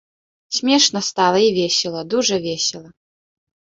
[0.59, 2.89] Смешна стала і весела, дужа весела.